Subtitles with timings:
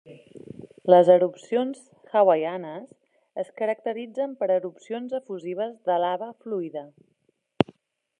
[0.91, 1.83] Les erupcions
[2.21, 2.95] hawaianes
[3.43, 6.85] es caracteritzen per erupcions efusives de lava fluida.